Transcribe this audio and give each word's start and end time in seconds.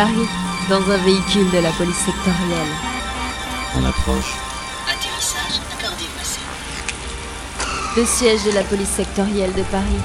Paris, 0.00 0.28
dans 0.70 0.90
un 0.90 0.96
véhicule 0.96 1.50
de 1.50 1.58
la 1.58 1.70
police 1.72 1.98
sectorielle. 1.98 2.72
On 3.76 3.84
approche. 3.84 4.32
Atterrissage 4.88 5.60
accordé 5.78 6.04
passé. 6.16 6.40
Le 7.98 8.06
siège 8.06 8.44
de 8.44 8.52
la 8.52 8.62
police 8.62 8.88
sectorielle 8.88 9.52
de 9.52 9.62
Paris. 9.64 10.00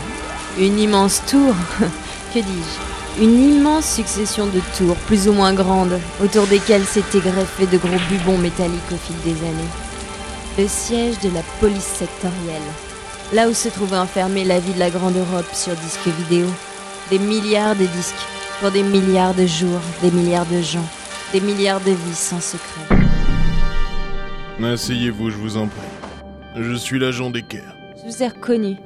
Une 0.59 0.77
immense 0.79 1.21
tour, 1.25 1.55
que 2.33 2.39
dis-je? 2.39 3.23
Une 3.23 3.41
immense 3.41 3.85
succession 3.85 4.47
de 4.47 4.59
tours, 4.77 4.97
plus 5.07 5.29
ou 5.29 5.31
moins 5.31 5.53
grandes, 5.53 5.97
autour 6.21 6.45
desquelles 6.47 6.85
s'étaient 6.85 7.19
greffés 7.19 7.67
de 7.67 7.77
gros 7.77 8.01
bubons 8.09 8.37
métalliques 8.37 8.91
au 8.91 8.97
fil 8.97 9.15
des 9.23 9.39
années. 9.47 9.71
Le 10.57 10.67
siège 10.67 11.19
de 11.19 11.29
la 11.29 11.41
police 11.61 11.93
sectorielle. 11.99 12.69
Là 13.31 13.47
où 13.47 13.53
se 13.53 13.69
trouvait 13.69 13.95
enfermée 13.95 14.43
la 14.43 14.59
vie 14.59 14.73
de 14.73 14.79
la 14.79 14.89
grande 14.89 15.15
Europe 15.15 15.53
sur 15.53 15.73
disque 15.73 16.07
vidéo. 16.19 16.47
Des 17.09 17.19
milliards 17.19 17.75
de 17.75 17.85
disques, 17.85 18.25
pour 18.59 18.71
des 18.71 18.83
milliards 18.83 19.33
de 19.33 19.45
jours, 19.45 19.81
des 20.01 20.11
milliards 20.11 20.45
de 20.45 20.61
gens, 20.61 20.85
des 21.33 21.41
milliards 21.41 21.81
de 21.81 21.91
vies 21.91 22.15
sans 22.15 22.39
secret. 22.39 22.95
Asseyez-vous, 24.63 25.29
je 25.29 25.37
vous 25.37 25.57
en 25.57 25.67
prie. 25.67 25.81
Je 26.55 26.73
suis 26.75 26.97
l'agent 26.97 27.29
d'équerre. 27.29 27.75
Je 27.97 28.09
vous 28.09 28.23
ai 28.23 28.27
reconnu. 28.27 28.77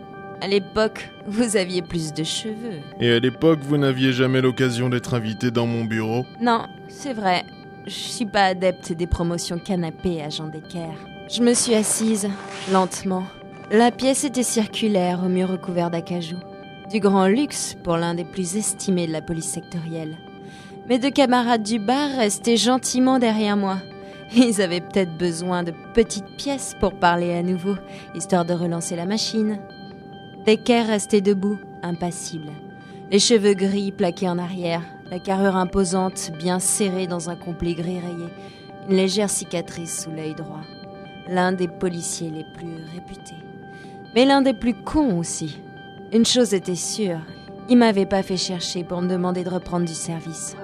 À 0.41 0.47
l'époque, 0.47 1.09
vous 1.27 1.57
aviez 1.57 1.81
plus 1.81 2.13
de 2.13 2.23
cheveux. 2.23 2.79
Et 2.99 3.11
à 3.11 3.19
l'époque, 3.19 3.59
vous 3.61 3.77
n'aviez 3.77 4.13
jamais 4.13 4.41
l'occasion 4.41 4.89
d'être 4.89 5.13
invité 5.13 5.51
dans 5.51 5.67
mon 5.67 5.83
bureau? 5.83 6.25
Non, 6.41 6.65
c'est 6.87 7.13
vrai. 7.13 7.43
Je 7.85 7.91
suis 7.91 8.25
pas 8.25 8.45
adepte 8.45 8.93
des 8.93 9.07
promotions 9.07 9.59
canapé 9.59 10.21
agent 10.23 10.47
d'équerre. 10.47 10.95
Je 11.29 11.41
me 11.41 11.53
suis 11.53 11.75
assise, 11.75 12.27
lentement. 12.71 13.23
La 13.71 13.91
pièce 13.91 14.23
était 14.23 14.43
circulaire, 14.43 15.21
au 15.23 15.29
mur 15.29 15.49
recouvert 15.49 15.91
d'acajou. 15.91 16.37
Du 16.91 16.99
grand 16.99 17.27
luxe 17.27 17.77
pour 17.83 17.97
l'un 17.97 18.15
des 18.15 18.25
plus 18.25 18.55
estimés 18.55 19.05
de 19.05 19.11
la 19.11 19.21
police 19.21 19.49
sectorielle. 19.49 20.17
Mes 20.87 20.97
deux 20.97 21.11
camarades 21.11 21.61
du 21.61 21.77
bar 21.77 22.09
restaient 22.17 22.57
gentiment 22.57 23.19
derrière 23.19 23.57
moi. 23.57 23.77
Ils 24.35 24.59
avaient 24.59 24.81
peut-être 24.81 25.15
besoin 25.15 25.61
de 25.61 25.71
petites 25.93 26.35
pièces 26.35 26.75
pour 26.79 26.95
parler 26.95 27.35
à 27.35 27.43
nouveau, 27.43 27.75
histoire 28.15 28.43
de 28.43 28.55
relancer 28.55 28.95
la 28.95 29.05
machine. 29.05 29.59
Decker 30.47 30.81
restait 30.87 31.21
debout, 31.21 31.59
impassible. 31.83 32.51
Les 33.11 33.19
cheveux 33.19 33.53
gris 33.53 33.91
plaqués 33.91 34.29
en 34.29 34.39
arrière, 34.39 34.81
la 35.11 35.19
carrure 35.19 35.57
imposante 35.57 36.31
bien 36.39 36.57
serrée 36.57 37.05
dans 37.05 37.29
un 37.29 37.35
complet 37.35 37.75
gris 37.75 37.99
rayé, 37.99 38.29
une 38.89 38.95
légère 38.95 39.29
cicatrice 39.29 40.05
sous 40.05 40.11
l'œil 40.11 40.33
droit. 40.33 40.61
L'un 41.27 41.51
des 41.51 41.67
policiers 41.67 42.31
les 42.31 42.45
plus 42.55 42.83
réputés. 42.95 43.37
Mais 44.15 44.25
l'un 44.25 44.41
des 44.41 44.55
plus 44.55 44.73
cons 44.73 45.19
aussi. 45.19 45.59
Une 46.11 46.25
chose 46.25 46.55
était 46.55 46.73
sûre, 46.73 47.19
il 47.69 47.77
m'avait 47.77 48.07
pas 48.07 48.23
fait 48.23 48.35
chercher 48.35 48.83
pour 48.83 48.99
me 48.99 49.07
demander 49.07 49.43
de 49.43 49.49
reprendre 49.49 49.85
du 49.85 49.93
service. 49.93 50.55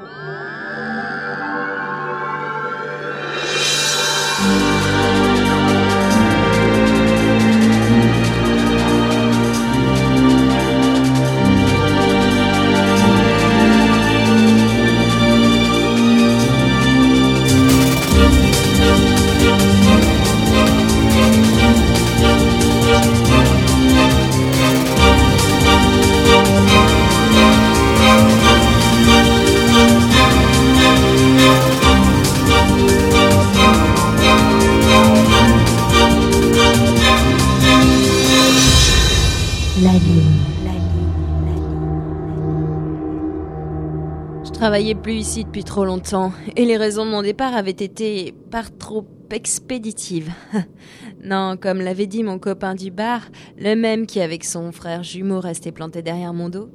Travaillais 44.65 44.95
plus 44.95 45.13
ici 45.13 45.43
depuis 45.43 45.63
trop 45.63 45.85
longtemps 45.85 46.31
et 46.55 46.65
les 46.65 46.75
raisons 46.75 47.05
de 47.05 47.11
mon 47.11 47.21
départ 47.21 47.53
avaient 47.53 47.69
été 47.69 48.33
par 48.49 48.75
trop 48.75 49.05
expéditives. 49.29 50.31
non, 51.23 51.55
comme 51.55 51.81
l'avait 51.81 52.07
dit 52.07 52.23
mon 52.23 52.39
copain 52.39 52.73
du 52.73 52.89
bar, 52.89 53.21
le 53.59 53.75
même 53.75 54.07
qui 54.07 54.21
avec 54.21 54.43
son 54.43 54.71
frère 54.71 55.03
jumeau 55.03 55.39
restait 55.39 55.71
planté 55.71 56.01
derrière 56.01 56.33
mon 56.33 56.49
dos, 56.49 56.71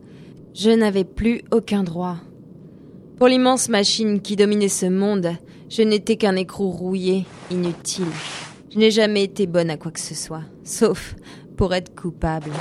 je 0.54 0.70
n'avais 0.70 1.02
plus 1.02 1.42
aucun 1.50 1.82
droit. 1.82 2.18
Pour 3.16 3.26
l'immense 3.26 3.68
machine 3.68 4.20
qui 4.20 4.36
dominait 4.36 4.68
ce 4.68 4.86
monde, 4.86 5.32
je 5.68 5.82
n'étais 5.82 6.14
qu'un 6.14 6.36
écrou 6.36 6.70
rouillé, 6.70 7.26
inutile. 7.50 8.06
Je 8.72 8.78
n'ai 8.78 8.92
jamais 8.92 9.24
été 9.24 9.48
bonne 9.48 9.68
à 9.68 9.76
quoi 9.76 9.90
que 9.90 9.98
ce 9.98 10.14
soit, 10.14 10.44
sauf 10.62 11.16
pour 11.56 11.74
être 11.74 11.92
coupable. 11.96 12.52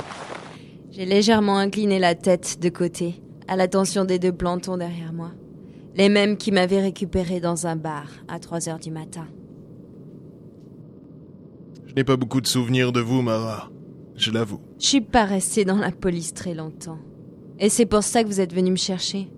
J'ai 0.90 1.04
légèrement 1.04 1.58
incliné 1.58 2.00
la 2.00 2.16
tête 2.16 2.58
de 2.60 2.68
côté, 2.68 3.22
à 3.50 3.56
l'attention 3.56 4.04
des 4.04 4.20
deux 4.20 4.32
plantons 4.32 4.76
derrière 4.76 5.12
moi. 5.12 5.32
Les 5.96 6.08
mêmes 6.08 6.36
qui 6.36 6.52
m'avaient 6.52 6.80
récupéré 6.80 7.40
dans 7.40 7.66
un 7.66 7.74
bar 7.74 8.06
à 8.28 8.38
3 8.38 8.68
heures 8.68 8.78
du 8.78 8.92
matin. 8.92 9.26
Je 11.88 11.94
n'ai 11.94 12.04
pas 12.04 12.16
beaucoup 12.16 12.40
de 12.40 12.46
souvenirs 12.46 12.92
de 12.92 13.00
vous, 13.00 13.22
Mara. 13.22 13.68
Je 14.14 14.30
l'avoue. 14.30 14.60
Je 14.78 14.86
suis 14.86 15.00
pas 15.00 15.24
restée 15.24 15.64
dans 15.64 15.78
la 15.78 15.90
police 15.90 16.32
très 16.32 16.54
longtemps. 16.54 16.98
Et 17.58 17.68
c'est 17.68 17.86
pour 17.86 18.04
ça 18.04 18.22
que 18.22 18.28
vous 18.28 18.40
êtes 18.40 18.54
venu 18.54 18.70
me 18.70 18.76
chercher. 18.76 19.28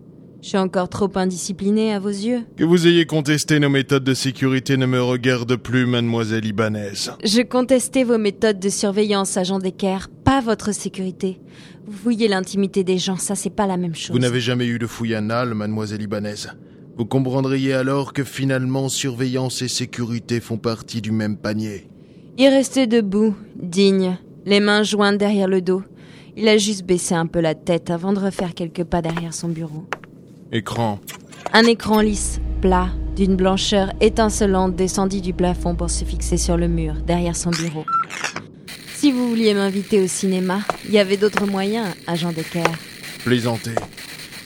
Je 0.42 0.48
suis 0.48 0.58
encore 0.58 0.88
trop 0.88 1.08
indisciplinée 1.14 1.94
à 1.94 2.00
vos 2.00 2.08
yeux. 2.08 2.42
Que 2.56 2.64
vous 2.64 2.88
ayez 2.88 3.06
contesté 3.06 3.60
nos 3.60 3.70
méthodes 3.70 4.04
de 4.04 4.12
sécurité 4.12 4.76
ne 4.76 4.86
me 4.86 5.00
regarde 5.00 5.54
plus, 5.56 5.86
mademoiselle 5.86 6.44
Ibanaise. 6.44 7.12
Je 7.24 7.42
contestais 7.42 8.02
vos 8.02 8.18
méthodes 8.18 8.58
de 8.58 8.68
surveillance, 8.68 9.36
agent 9.36 9.60
d'équerre, 9.60 10.08
pas 10.24 10.40
votre 10.40 10.72
sécurité. 10.72 11.40
Vous 11.86 11.92
fouillez 11.92 12.28
l'intimité 12.28 12.84
des 12.84 12.98
gens, 12.98 13.16
ça 13.16 13.34
c'est 13.34 13.50
pas 13.50 13.66
la 13.66 13.76
même 13.76 13.94
chose. 13.94 14.14
Vous 14.14 14.22
n'avez 14.22 14.40
jamais 14.40 14.66
eu 14.66 14.78
de 14.78 14.86
fouille 14.86 15.14
anale, 15.14 15.54
mademoiselle 15.54 16.02
Ibanaise. 16.02 16.50
Vous 16.96 17.06
comprendriez 17.06 17.72
alors 17.72 18.12
que 18.12 18.22
finalement 18.22 18.88
surveillance 18.88 19.62
et 19.62 19.68
sécurité 19.68 20.40
font 20.40 20.58
partie 20.58 21.00
du 21.00 21.10
même 21.10 21.36
panier. 21.36 21.88
Il 22.38 22.48
restait 22.48 22.86
debout, 22.86 23.34
digne, 23.56 24.16
les 24.46 24.60
mains 24.60 24.82
jointes 24.82 25.18
derrière 25.18 25.48
le 25.48 25.60
dos. 25.60 25.82
Il 26.36 26.48
a 26.48 26.56
juste 26.56 26.84
baissé 26.84 27.14
un 27.14 27.26
peu 27.26 27.40
la 27.40 27.54
tête 27.54 27.90
avant 27.90 28.12
de 28.12 28.18
refaire 28.18 28.54
quelques 28.54 28.84
pas 28.84 29.02
derrière 29.02 29.34
son 29.34 29.48
bureau. 29.48 29.84
Écran. 30.52 31.00
Un 31.52 31.64
écran 31.64 32.00
lisse, 32.00 32.40
plat, 32.60 32.88
d'une 33.16 33.36
blancheur 33.36 33.92
étincelante 34.00 34.76
descendit 34.76 35.20
du 35.20 35.34
plafond 35.34 35.74
pour 35.74 35.90
se 35.90 36.04
fixer 36.04 36.36
sur 36.36 36.56
le 36.56 36.68
mur, 36.68 36.94
derrière 37.06 37.36
son 37.36 37.50
bureau. 37.50 37.84
Si 39.02 39.10
vous 39.10 39.28
vouliez 39.28 39.52
m'inviter 39.52 40.00
au 40.00 40.06
cinéma, 40.06 40.60
il 40.84 40.92
y 40.92 40.98
avait 41.00 41.16
d'autres 41.16 41.44
moyens, 41.44 41.88
agent 42.06 42.30
Decker. 42.30 42.62
Plaisantez. 43.24 43.74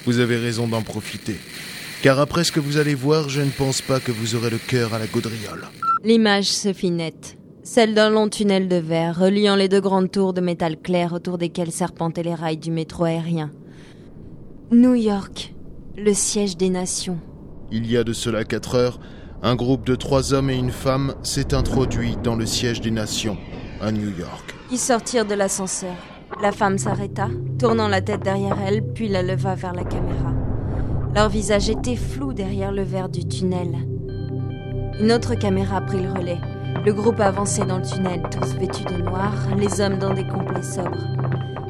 Vous 0.07 0.19
avez 0.19 0.39
raison 0.39 0.67
d'en 0.67 0.81
profiter. 0.81 1.37
Car 2.01 2.19
après 2.21 2.43
ce 2.43 2.53
que 2.53 2.59
vous 2.59 2.79
allez 2.79 2.95
voir, 2.95 3.29
je 3.29 3.43
ne 3.43 3.51
pense 3.51 3.83
pas 3.83 4.01
que 4.01 4.13
vous 4.13 4.35
aurez 4.35 4.49
le 4.49 4.57
cœur 4.57 4.95
à 4.95 4.99
la 4.99 5.07
gaudriole. 5.09 5.67
L'image 6.05 6.47
se 6.47 6.73
fit 6.73 6.91
nette. 6.91 7.37
Celle 7.65 7.93
d'un 7.93 8.09
long 8.09 8.31
tunnel 8.31 8.67
de 8.67 8.77
verre 8.77 9.21
reliant 9.21 9.57
les 9.57 9.69
deux 9.69 9.83
grandes 9.83 10.11
tours 10.11 10.33
de 10.33 10.41
métal 10.41 10.79
clair 10.79 11.13
autour 11.13 11.37
desquelles 11.37 11.71
serpentaient 11.71 12.23
les 12.23 12.35
rails 12.35 12.57
du 12.57 12.71
métro 12.71 13.05
aérien. 13.05 13.51
New 14.71 14.95
York, 14.95 15.53
le 15.99 16.15
siège 16.15 16.57
des 16.57 16.71
nations. 16.71 17.19
Il 17.71 17.91
y 17.91 17.99
a 17.99 18.05
de 18.05 18.15
cela 18.15 18.45
quatre 18.45 18.75
heures, 18.75 19.01
un 19.43 19.55
groupe 19.55 19.87
de 19.87 19.97
trois 19.97 20.33
hommes 20.33 20.49
et 20.49 20.57
une 20.57 20.73
femme 20.73 21.15
s'est 21.23 21.53
introduit 21.53 22.17
dans 22.25 22.37
le 22.37 22.47
siège 22.47 22.81
des 22.81 22.91
nations, 22.91 23.37
Ils 24.73 24.79
sortirent 24.79 25.27
de 25.27 25.35
l'ascenseur. 25.35 25.95
La 26.43 26.51
femme 26.51 26.77
s'arrêta, 26.77 27.29
tournant 27.59 27.87
la 27.87 28.01
tête 28.01 28.23
derrière 28.23 28.57
elle, 28.67 28.83
puis 28.83 29.09
la 29.09 29.23
leva 29.23 29.55
vers 29.55 29.73
la 29.73 29.85
caméra. 29.85 30.33
Leur 31.15 31.29
visage 31.29 31.71
était 31.71 31.95
flou 31.95 32.33
derrière 32.33 32.73
le 32.73 32.83
verre 32.83 33.09
du 33.09 33.27
tunnel. 33.27 33.77
Une 35.01 35.13
autre 35.13 35.35
caméra 35.35 35.81
prit 35.81 36.03
le 36.03 36.11
relais. 36.11 36.41
Le 36.85 36.93
groupe 36.93 37.21
avançait 37.21 37.65
dans 37.65 37.79
le 37.79 37.85
tunnel, 37.85 38.23
tous 38.31 38.55
vêtus 38.59 38.85
de 38.85 39.03
noir, 39.03 39.33
les 39.57 39.81
hommes 39.81 39.99
dans 39.99 40.15
des 40.15 40.27
complets 40.27 40.63
sobres. 40.63 41.07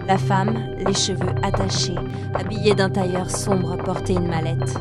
La 0.07 0.17
femme, 0.17 0.57
les 0.79 0.95
cheveux 0.95 1.35
attachés, 1.43 1.97
habillée 2.35 2.75
d'un 2.75 2.91
tailleur 2.91 3.31
sombre, 3.31 3.77
portait 3.77 4.15
une 4.15 4.29
mallette. 4.29 4.75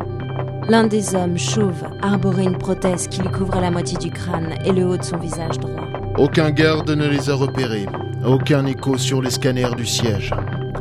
L'un 0.70 0.88
des 0.88 1.16
hommes, 1.16 1.38
chauve, 1.38 1.84
arborait 2.02 2.46
une 2.46 2.58
prothèse 2.58 3.08
qui 3.08 3.22
lui 3.22 3.30
couvrait 3.30 3.62
la 3.62 3.72
moitié 3.72 3.98
du 3.98 4.10
crâne 4.10 4.56
et 4.64 4.72
le 4.72 4.86
haut 4.86 4.98
de 4.98 5.04
son 5.04 5.18
visage 5.18 5.60
droit. 5.60 6.05
Aucun 6.18 6.52
garde 6.52 6.90
ne 6.92 7.08
les 7.08 7.30
a 7.30 7.36
repérés. 7.36 7.88
Aucun 8.26 8.66
écho 8.66 8.98
sur 8.98 9.22
les 9.22 9.32
scanners 9.32 9.76
du 9.76 9.86
siège. 9.86 10.32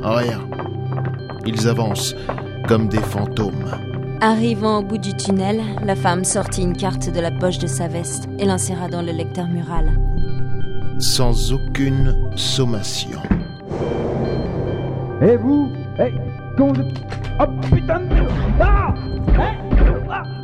Rien. 0.02 0.40
Ils 1.44 1.68
avancent 1.68 2.14
comme 2.68 2.88
des 2.88 3.00
fantômes. 3.00 3.70
Arrivant 4.20 4.78
au 4.78 4.82
bout 4.82 4.98
du 4.98 5.12
tunnel, 5.14 5.60
la 5.84 5.96
femme 5.96 6.24
sortit 6.24 6.62
une 6.62 6.76
carte 6.76 7.10
de 7.12 7.20
la 7.20 7.30
poche 7.32 7.58
de 7.58 7.66
sa 7.66 7.88
veste 7.88 8.28
et 8.38 8.44
l'inséra 8.44 8.88
dans 8.88 9.02
le 9.02 9.12
lecteur 9.12 9.48
mural. 9.48 9.90
Sans 10.98 11.52
aucune 11.52 12.16
sommation. 12.36 13.18
Et 15.20 15.36
vous? 15.36 15.70
Eh, 15.98 16.12
con 16.56 16.72
de... 16.72 16.84
Oh 17.40 17.44
putain 17.72 18.00
de... 18.00 18.26
Ah 18.60 18.94
Hein 19.36 19.54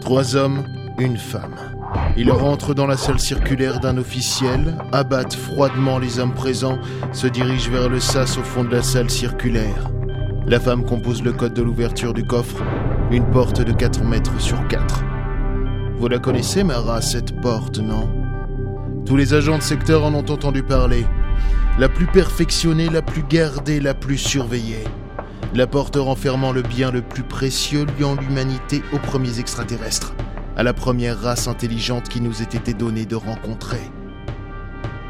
Trois 0.01 0.35
hommes, 0.35 0.65
une 0.99 1.17
femme. 1.17 1.55
Ils 2.17 2.33
rentrent 2.33 2.75
dans 2.75 2.87
la 2.87 2.97
salle 2.97 3.21
circulaire 3.21 3.81
d'un 3.81 3.97
officiel, 3.97 4.77
abattent 4.93 5.35
froidement 5.35 5.99
les 5.99 6.19
hommes 6.19 6.35
présents, 6.35 6.79
se 7.13 7.27
dirigent 7.27 7.71
vers 7.71 7.89
le 7.89 8.01
sas 8.01 8.37
au 8.37 8.43
fond 8.43 8.65
de 8.65 8.71
la 8.71 8.83
salle 8.83 9.11
circulaire. 9.11 9.91
La 10.47 10.59
femme 10.59 10.85
compose 10.85 11.23
le 11.23 11.33
code 11.33 11.55
de 11.55 11.63
l'ouverture 11.63 12.13
du 12.13 12.25
coffre, 12.25 12.63
une 13.11 13.31
porte 13.31 13.61
de 13.61 13.73
4 13.73 14.03
mètres 14.03 14.41
sur 14.41 14.67
4. 14.69 15.05
Vous 15.97 16.09
la 16.09 16.19
connaissez, 16.19 16.65
Mara, 16.65 17.01
cette 17.01 17.41
porte, 17.41 17.79
non? 17.79 18.09
Tous 19.07 19.17
les 19.17 19.33
agents 19.33 19.59
de 19.59 19.63
secteur 19.63 20.05
en 20.05 20.13
ont 20.13 20.31
entendu 20.31 20.63
parler. 20.63 21.07
La 21.79 21.89
plus 21.89 22.07
perfectionnée, 22.07 22.89
la 22.89 23.03
plus 23.03 23.23
gardée, 23.23 23.81
la 23.81 23.95
plus 23.95 24.19
surveillée. 24.19 24.85
La 25.55 25.67
porte 25.67 25.97
renfermant 25.97 26.53
le 26.53 26.63
bien 26.63 26.91
le 26.91 27.03
plus 27.03 27.23
précieux 27.23 27.87
liant 27.99 28.17
l'humanité 28.17 28.83
aux 28.93 28.99
premiers 28.99 29.39
extraterrestres 29.39 30.15
à 30.61 30.63
la 30.63 30.75
première 30.75 31.19
race 31.19 31.49
intelligente 31.49 32.11
qui 32.11 32.21
nous 32.21 32.43
ait 32.43 32.55
été 32.55 32.75
donnée 32.75 33.07
de 33.07 33.17
rencontrer. 33.17 33.81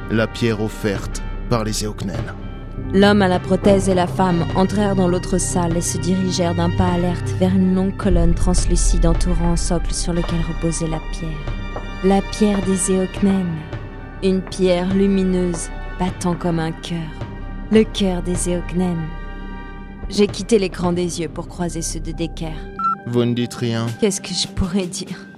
La 0.08 0.28
pierre 0.28 0.62
offerte 0.62 1.24
par 1.48 1.64
les 1.64 1.84
Eoknen. 1.84 2.22
L'homme 2.94 3.20
à 3.20 3.26
la 3.26 3.40
prothèse 3.40 3.88
et 3.88 3.94
la 3.94 4.06
femme 4.06 4.44
entrèrent 4.54 4.94
dans 4.94 5.08
l'autre 5.08 5.38
salle 5.38 5.76
et 5.76 5.80
se 5.80 5.98
dirigèrent 5.98 6.54
d'un 6.54 6.70
pas 6.70 6.92
alerte 6.92 7.28
vers 7.40 7.52
une 7.52 7.74
longue 7.74 7.96
colonne 7.96 8.32
translucide 8.32 9.04
entourant 9.06 9.54
un 9.54 9.56
socle 9.56 9.92
sur 9.92 10.12
lequel 10.12 10.38
reposait 10.40 10.86
la 10.86 11.00
pierre. 11.10 12.04
La 12.04 12.22
pierre 12.22 12.64
des 12.64 12.92
Eoknen. 12.92 13.48
Une 14.22 14.42
pierre 14.42 14.94
lumineuse, 14.94 15.68
battant 15.98 16.36
comme 16.36 16.60
un 16.60 16.70
cœur. 16.70 17.10
Le 17.72 17.82
cœur 17.82 18.22
des 18.22 18.50
Eoknen. 18.50 18.98
J'ai 20.08 20.28
quitté 20.28 20.60
l'écran 20.60 20.92
des 20.92 21.20
yeux 21.20 21.28
pour 21.28 21.48
croiser 21.48 21.82
ceux 21.82 21.98
de 21.98 22.12
Decker. 22.12 22.54
Vous 23.08 23.24
ne 23.24 23.34
dites 23.34 23.54
rien. 23.54 23.86
Qu'est-ce 24.00 24.20
que 24.20 24.32
je 24.32 24.46
pourrais 24.46 24.86
dire? 24.86 25.29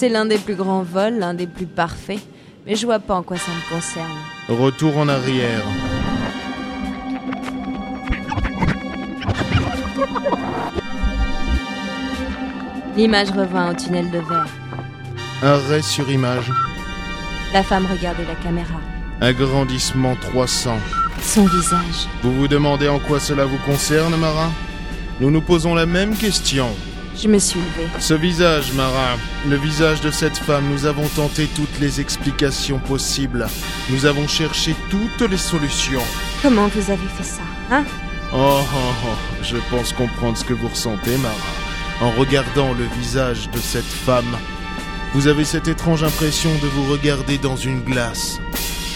C'est 0.00 0.08
l'un 0.08 0.26
des 0.26 0.38
plus 0.38 0.54
grands 0.54 0.84
vols, 0.84 1.18
l'un 1.18 1.34
des 1.34 1.48
plus 1.48 1.66
parfaits, 1.66 2.20
mais 2.64 2.76
je 2.76 2.86
vois 2.86 3.00
pas 3.00 3.16
en 3.16 3.24
quoi 3.24 3.36
ça 3.36 3.50
me 3.50 3.74
concerne. 3.74 4.06
Retour 4.48 4.96
en 4.96 5.08
arrière. 5.08 5.64
L'image 12.96 13.32
revint 13.32 13.72
au 13.72 13.74
tunnel 13.74 14.08
de 14.12 14.18
verre. 14.18 14.46
Arrêt 15.42 15.82
sur 15.82 16.08
image. 16.08 16.52
La 17.52 17.64
femme 17.64 17.88
regardait 17.90 18.24
la 18.24 18.36
caméra. 18.36 18.78
Agrandissement 19.20 20.14
300. 20.14 20.76
Son 21.22 21.44
visage. 21.46 22.06
Vous 22.22 22.32
vous 22.34 22.46
demandez 22.46 22.86
en 22.86 23.00
quoi 23.00 23.18
cela 23.18 23.46
vous 23.46 23.58
concerne, 23.66 24.14
Mara 24.14 24.48
Nous 25.18 25.32
nous 25.32 25.42
posons 25.42 25.74
la 25.74 25.86
même 25.86 26.14
question. 26.14 26.68
Je 27.20 27.26
me 27.26 27.38
suis 27.38 27.58
levée. 27.58 27.88
Ce 27.98 28.14
visage, 28.14 28.72
Mara, 28.74 29.16
le 29.48 29.56
visage 29.56 30.00
de 30.00 30.10
cette 30.10 30.36
femme, 30.36 30.68
nous 30.70 30.86
avons 30.86 31.08
tenté 31.08 31.48
toutes 31.56 31.80
les 31.80 32.00
explications 32.00 32.78
possibles. 32.78 33.48
Nous 33.90 34.06
avons 34.06 34.28
cherché 34.28 34.76
toutes 34.88 35.28
les 35.28 35.36
solutions. 35.36 36.02
Comment 36.42 36.68
vous 36.68 36.92
avez 36.92 37.08
fait 37.16 37.24
ça, 37.24 37.42
hein? 37.72 37.84
Oh, 38.32 38.60
oh, 38.62 38.92
oh, 39.06 39.42
je 39.42 39.56
pense 39.68 39.92
comprendre 39.92 40.38
ce 40.38 40.44
que 40.44 40.54
vous 40.54 40.68
ressentez, 40.68 41.16
Mara. 41.16 41.34
En 42.00 42.12
regardant 42.12 42.72
le 42.72 42.84
visage 43.00 43.50
de 43.50 43.58
cette 43.58 43.82
femme, 43.84 44.38
vous 45.12 45.26
avez 45.26 45.44
cette 45.44 45.66
étrange 45.66 46.04
impression 46.04 46.50
de 46.62 46.68
vous 46.68 46.92
regarder 46.92 47.38
dans 47.38 47.56
une 47.56 47.80
glace. 47.80 48.38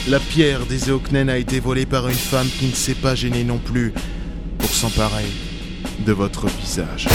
La 0.06 0.20
pierre 0.20 0.66
des 0.66 0.90
Eoknen 0.90 1.28
a 1.28 1.38
été 1.38 1.58
volée 1.58 1.86
par 1.86 2.06
une 2.08 2.14
femme 2.14 2.48
qui 2.60 2.66
ne 2.66 2.74
s'est 2.74 2.94
pas 2.94 3.16
gênée 3.16 3.42
non 3.42 3.58
plus 3.58 3.92
pour 4.58 4.70
s'emparer 4.70 5.26
de 6.06 6.12
votre 6.12 6.46
visage. 6.46 7.08